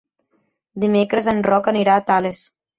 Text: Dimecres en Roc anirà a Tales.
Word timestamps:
Dimecres 0.85 1.29
en 1.35 1.45
Roc 1.51 1.71
anirà 1.75 2.01
a 2.01 2.07
Tales. 2.11 2.45